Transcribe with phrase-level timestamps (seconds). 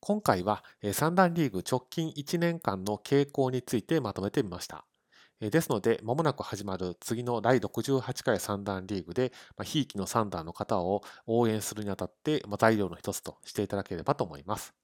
[0.00, 0.62] 今回は
[0.92, 4.86] 三段リーグ直近1年間の傾向についてまとめてみました。
[5.40, 9.32] ですので、まもなく始まる次の第68回三段リーグで、
[9.64, 14.74] ひいきの三段の方を応援するにあたって、材料の一つとしていただければと思います。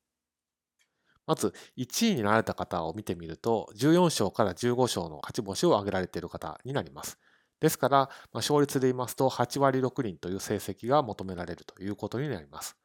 [1.26, 7.18] まず、1位になられた方を見てみると、14勝から15勝の勝ち星を挙げられている方になります。
[7.60, 12.76] ですから、勝率で言いますと、8割6厘という成績が求められるということになります。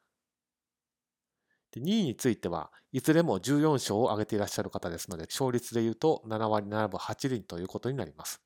[1.80, 8.40] 2位については、いずれも14勝を挙げていらっしゃる方ですので、勝率で言うと7割7分8厘ということになります。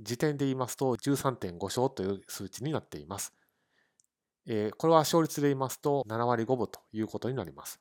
[0.00, 3.32] 時点で言いますと13.5勝という数値になっています。
[4.46, 7.80] えー、これは勝率で言いますと7割5分ということになります。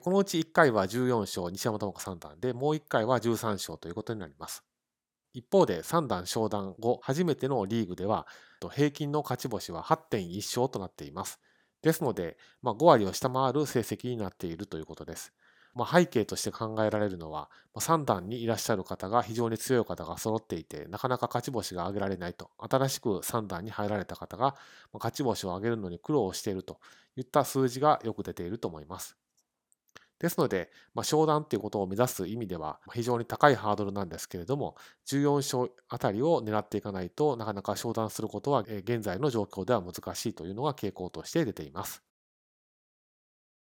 [0.00, 4.64] このうち1回は14勝、西山智子三段で、もう1回は13勝ということになります。
[5.32, 8.26] 一方で3段昇段後、初めてのリーグでは、
[8.72, 11.40] 平均の勝ち星は8.1勝となっています。
[11.84, 15.32] ですので、まあ、5割を下回る成績になっているということです。
[15.74, 24.54] まあ、背景として考えられるのは、ま3段にいらっしゃる方が非常に強い方が揃っていて、なかなか勝ち星が挙げられないと、新しく3段に入られた方が
[24.92, 26.78] ま勝ち星を挙げるのに苦労していると
[27.16, 29.16] いった数字がよく出ていると思います。
[30.24, 34.74] ですので、まあ、商談っていうことを目指す意味では非常に高いハードルなんですけれども、
[35.06, 42.13] 14勝あたりを狙っていかないとなかなか商談することは現在の状況では難しいというのが傾向として出ています。